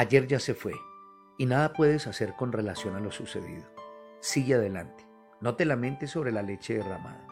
[0.00, 0.72] Ayer ya se fue
[1.36, 3.66] y nada puedes hacer con relación a lo sucedido.
[4.20, 5.06] Sigue adelante.
[5.42, 7.26] No te lamentes sobre la leche derramada.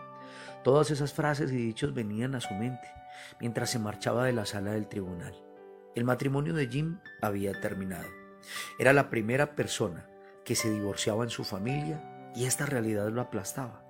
[0.64, 2.86] Todas esas frases y dichos venían a su mente
[3.40, 5.34] mientras se marchaba de la sala del tribunal.
[5.94, 8.06] El matrimonio de Jim había terminado.
[8.78, 10.06] Era la primera persona
[10.44, 13.82] que se divorciaba en su familia y esta realidad lo aplastaba.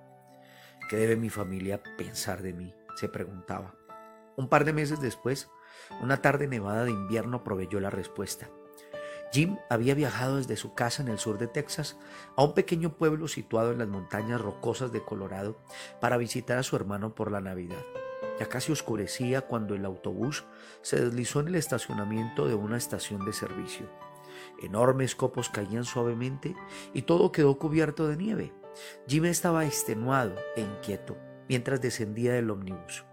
[0.89, 2.73] ¿Qué debe mi familia pensar de mí?
[2.95, 3.75] se preguntaba.
[4.37, 5.49] Un par de meses después,
[6.01, 8.49] una tarde nevada de invierno proveyó la respuesta.
[9.31, 11.97] Jim había viajado desde su casa en el sur de Texas
[12.35, 15.59] a un pequeño pueblo situado en las montañas rocosas de Colorado
[16.01, 17.83] para visitar a su hermano por la Navidad.
[18.39, 20.45] Ya casi oscurecía cuando el autobús
[20.81, 23.87] se deslizó en el estacionamiento de una estación de servicio.
[24.61, 26.55] Enormes copos caían suavemente
[26.93, 28.53] y todo quedó cubierto de nieve.
[29.07, 33.03] Jim estaba extenuado e inquieto mientras descendía del ómnibus.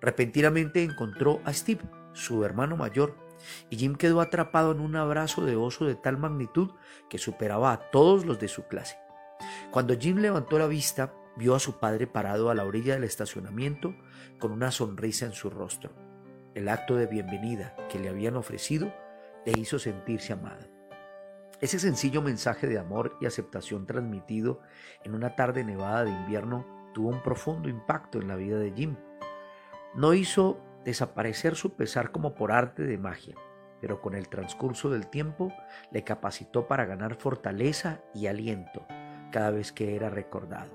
[0.00, 3.25] Repentinamente encontró a Steve, su hermano mayor,
[3.70, 6.70] y Jim quedó atrapado en un abrazo de oso de tal magnitud
[7.08, 8.98] que superaba a todos los de su clase.
[9.70, 13.94] Cuando Jim levantó la vista, vio a su padre parado a la orilla del estacionamiento
[14.38, 15.92] con una sonrisa en su rostro.
[16.54, 18.92] El acto de bienvenida que le habían ofrecido
[19.44, 20.66] le hizo sentirse amado.
[21.60, 24.60] Ese sencillo mensaje de amor y aceptación transmitido
[25.04, 28.96] en una tarde nevada de invierno tuvo un profundo impacto en la vida de Jim.
[29.94, 33.34] No hizo desaparecer su pesar como por arte de magia,
[33.80, 35.52] pero con el transcurso del tiempo
[35.90, 38.86] le capacitó para ganar fortaleza y aliento
[39.32, 40.70] cada vez que era recordado.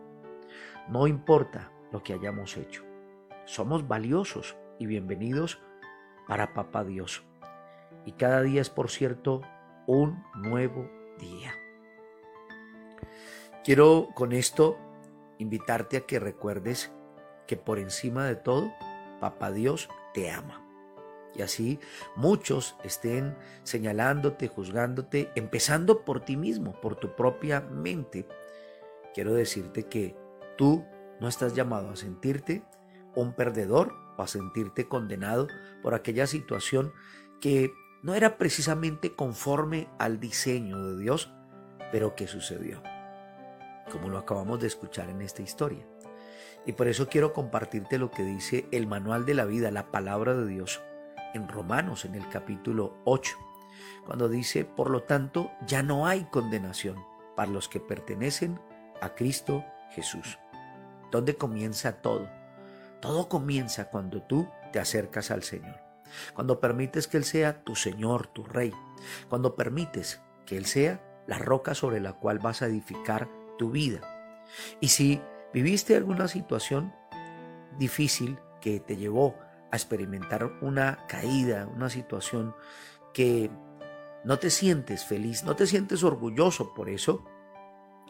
[0.89, 2.83] No importa lo que hayamos hecho,
[3.45, 5.61] somos valiosos y bienvenidos
[6.27, 7.23] para Papá Dios.
[8.05, 9.41] Y cada día es, por cierto,
[9.87, 11.53] un nuevo día.
[13.63, 14.77] Quiero con esto
[15.37, 16.91] invitarte a que recuerdes
[17.47, 18.73] que por encima de todo,
[19.21, 20.65] Papá Dios te ama.
[21.33, 21.79] Y así
[22.15, 28.27] muchos estén señalándote, juzgándote, empezando por ti mismo, por tu propia mente.
[29.13, 30.15] Quiero decirte que
[30.57, 30.85] tú
[31.19, 32.63] no estás llamado a sentirte
[33.15, 35.47] un perdedor o a sentirte condenado
[35.81, 36.93] por aquella situación
[37.39, 37.71] que
[38.03, 41.31] no era precisamente conforme al diseño de Dios,
[41.91, 42.81] pero que sucedió,
[43.91, 45.85] como lo acabamos de escuchar en esta historia.
[46.65, 50.35] Y por eso quiero compartirte lo que dice el manual de la vida, la palabra
[50.35, 50.81] de Dios,
[51.33, 53.35] en Romanos, en el capítulo 8,
[54.05, 57.03] cuando dice, por lo tanto, ya no hay condenación
[57.35, 58.59] para los que pertenecen
[59.01, 60.37] a Cristo Jesús.
[61.11, 62.29] ¿Dónde comienza todo?
[63.01, 65.79] Todo comienza cuando tú te acercas al Señor,
[66.33, 68.71] cuando permites que Él sea tu Señor, tu Rey,
[69.29, 74.01] cuando permites que Él sea la roca sobre la cual vas a edificar tu vida.
[74.79, 75.21] Y si
[75.53, 76.93] ¿Viviste alguna situación
[77.77, 79.35] difícil que te llevó
[79.71, 82.55] a experimentar una caída, una situación
[83.13, 83.49] que
[84.23, 87.25] no te sientes feliz, no te sientes orgulloso por eso?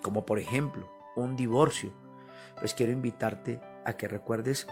[0.03, 1.93] Como por ejemplo un divorcio.
[2.59, 4.67] Pues quiero invitarte a que recuerdes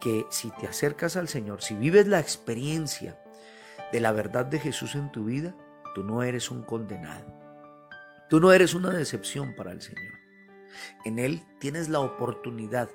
[0.00, 3.20] que si te acercas al Señor, si vives la experiencia
[3.92, 5.56] de la verdad de Jesús en tu vida,
[5.94, 7.26] tú no eres un condenado.
[8.28, 10.21] Tú no eres una decepción para el Señor.
[11.04, 12.88] En Él tienes la oportunidad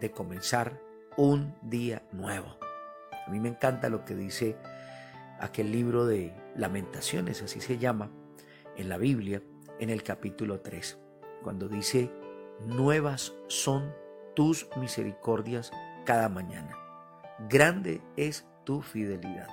[0.00, 0.80] de comenzar
[1.16, 2.58] un día nuevo.
[3.26, 4.56] A mí me encanta lo que dice
[5.40, 8.10] aquel libro de lamentaciones, así se llama,
[8.76, 9.42] en la Biblia,
[9.78, 10.98] en el capítulo 3,
[11.42, 12.10] cuando dice,
[12.66, 13.92] nuevas son
[14.34, 15.70] tus misericordias
[16.04, 16.76] cada mañana.
[17.48, 19.48] Grande es tu fidelidad.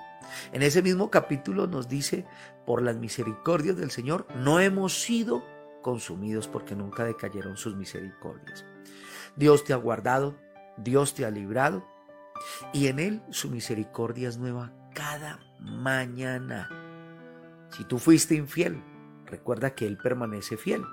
[0.53, 2.25] En ese mismo capítulo nos dice,
[2.65, 5.43] por las misericordias del Señor no hemos sido
[5.81, 8.65] consumidos porque nunca decayeron sus misericordias.
[9.35, 10.35] Dios te ha guardado,
[10.77, 11.85] Dios te ha librado
[12.73, 16.69] y en Él su misericordia es nueva cada mañana.
[17.71, 18.83] Si tú fuiste infiel,
[19.25, 20.83] recuerda que Él permanece fiel.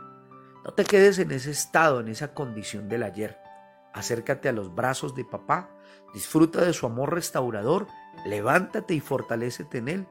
[0.65, 3.39] No te quedes en ese estado, en esa condición del ayer.
[3.93, 5.71] Acércate a los brazos de papá,
[6.15, 7.87] disfruta de su amor restaurador,
[8.27, 10.07] levántate y fortalécete en Él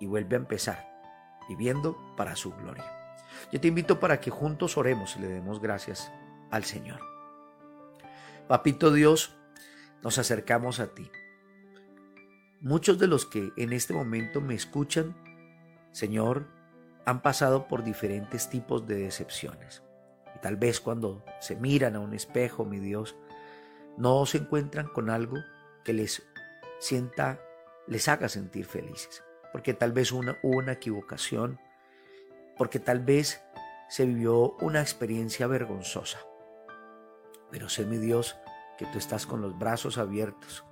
[0.00, 0.88] y vuelve a empezar,
[1.48, 2.97] viviendo para su gloria.
[3.52, 6.10] Yo te invito para que juntos oremos y le demos gracias
[6.50, 7.00] al Señor.
[8.46, 9.34] Papito Dios,
[10.02, 11.10] nos acercamos a ti.
[12.60, 15.16] Muchos de los que en este momento me escuchan,
[15.92, 16.46] Señor,
[17.04, 19.82] han pasado por diferentes tipos de decepciones.
[20.34, 23.16] Y tal vez cuando se miran a un espejo, mi Dios,
[23.96, 25.36] no se encuentran con algo
[25.84, 26.22] que les
[26.80, 27.40] sienta,
[27.86, 29.24] les haga sentir felices.
[29.52, 31.58] Porque tal vez una, hubo una equivocación,
[32.58, 33.42] porque tal vez
[33.88, 36.18] se vivió una experiencia vergonzosa.
[37.50, 38.36] Pero sé, mi Dios,
[38.76, 40.64] que tú estás con los brazos abiertos,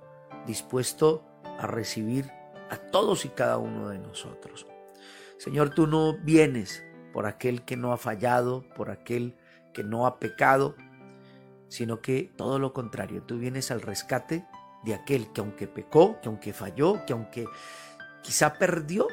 [0.45, 1.25] dispuesto
[1.57, 2.29] a recibir
[2.69, 4.67] a todos y cada uno de nosotros.
[5.37, 9.35] Señor, tú no vienes por aquel que no ha fallado, por aquel
[9.73, 10.75] que no ha pecado,
[11.69, 14.45] sino que todo lo contrario, tú vienes al rescate
[14.83, 17.45] de aquel que aunque pecó, que aunque falló, que aunque
[18.21, 19.07] quizá perdió,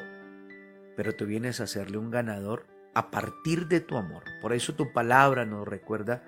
[0.95, 4.23] pero tú vienes a hacerle un ganador a partir de tu amor.
[4.41, 6.23] Por eso tu palabra nos recuerda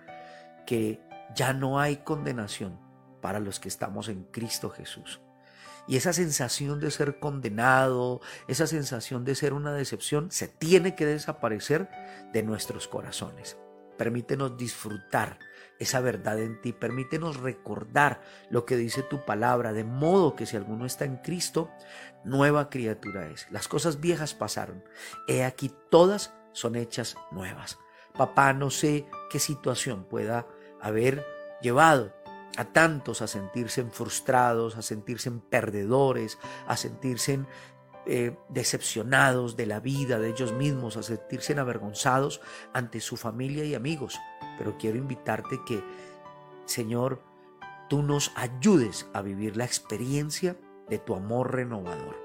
[0.66, 1.02] que
[1.34, 2.80] ya no hay condenación
[3.22, 5.22] para los que estamos en Cristo Jesús.
[5.88, 8.20] Y esa sensación de ser condenado,
[8.50, 11.90] esa sensación de ser una decepción, se tiene que desaparecer
[12.34, 13.58] de nuestros corazones.
[13.98, 15.40] Permítenos disfrutar
[15.80, 16.74] esa verdad en ti.
[16.74, 21.70] Permítenos recordar lo que dice tu palabra, de modo que si alguno está en Cristo,
[22.24, 23.48] nueva criatura es.
[23.52, 24.84] Las cosas viejas pasaron.
[25.28, 27.78] He aquí todas son hechas nuevas.
[28.18, 30.48] Papá, no sé qué situación pueda
[30.82, 31.26] haber
[31.62, 32.14] llevado
[32.58, 37.46] a tantos a sentirse frustrados, a sentirse perdedores, a sentirse
[38.08, 42.42] eh, decepcionados de la vida, de ellos mismos, a sentirse avergonzados
[42.74, 44.18] ante su familia y amigos.
[44.58, 45.84] Pero quiero invitarte que,
[46.66, 47.22] Señor,
[47.90, 50.58] tú nos ayudes a vivir la experiencia
[50.90, 52.16] de tu amor renovador.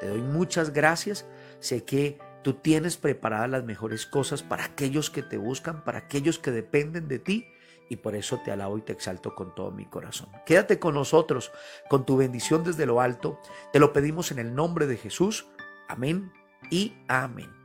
[0.00, 1.26] Te doy muchas gracias.
[1.60, 6.38] Sé que tú tienes preparadas las mejores cosas para aquellos que te buscan, para aquellos
[6.38, 7.46] que dependen de ti
[7.88, 10.28] y por eso te alabo y te exalto con todo mi corazón.
[10.46, 11.52] Quédate con nosotros,
[11.88, 13.38] con tu bendición desde lo alto.
[13.72, 15.46] Te lo pedimos en el nombre de Jesús.
[15.88, 16.32] Amén
[16.70, 17.61] y amén.